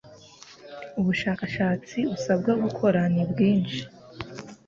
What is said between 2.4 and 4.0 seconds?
gukora ni bwinshi